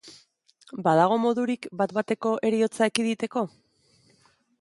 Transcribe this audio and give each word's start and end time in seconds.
Badago 0.87 1.17
modurik 1.25 1.67
bat-bateko 1.81 2.31
heriotza 2.49 2.87
ekiditeko? 2.93 3.45